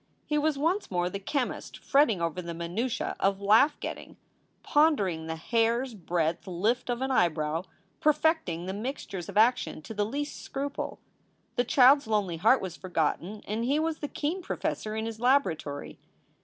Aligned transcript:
He 0.25 0.39
was 0.39 0.57
once 0.57 0.89
more 0.89 1.11
the 1.11 1.19
chemist 1.19 1.77
fretting 1.77 2.23
over 2.23 2.41
the 2.41 2.55
minutias 2.55 3.13
of 3.19 3.39
laugh 3.39 3.79
getting, 3.79 4.17
pondering 4.63 5.27
the 5.27 5.35
hair 5.35 5.83
s 5.83 5.93
breadth 5.93 6.47
lift 6.47 6.89
of 6.89 7.03
an 7.03 7.11
eyebrow, 7.11 7.65
perfecting 7.99 8.65
the 8.65 8.73
mixtures 8.73 9.29
of 9.29 9.37
action 9.37 9.79
to 9.83 9.93
the 9.93 10.03
least 10.03 10.41
scruple. 10.41 10.97
The 11.55 11.65
child 11.65 11.99
s 11.99 12.07
lonely 12.07 12.37
heart 12.37 12.63
was 12.63 12.75
forgotten 12.75 13.43
and 13.47 13.63
he 13.63 13.77
was 13.77 13.99
the 13.99 14.07
keen 14.07 14.41
professor 14.41 14.95
in 14.95 15.05
his 15.05 15.19
laboratory. 15.19 15.99